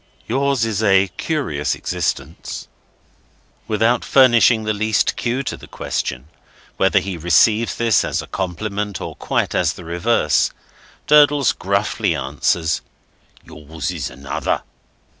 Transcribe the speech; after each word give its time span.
"Yours 0.27 0.65
is 0.65 0.81
a 0.81 1.09
curious 1.17 1.75
existence." 1.75 2.67
Without 3.67 4.03
furnishing 4.03 4.63
the 4.63 4.73
least 4.73 5.15
clue 5.15 5.43
to 5.43 5.55
the 5.55 5.67
question, 5.67 6.27
whether 6.77 6.97
he 6.97 7.17
receives 7.17 7.75
this 7.75 8.03
as 8.03 8.19
a 8.19 8.25
compliment 8.25 8.99
or 8.99 9.11
as 9.11 9.23
quite 9.23 9.51
the 9.51 9.85
reverse, 9.85 10.49
Durdles 11.05 11.51
gruffly 11.51 12.15
answers: 12.15 12.81
"Yours 13.45 13.91
is 13.91 14.09
another." 14.09 14.63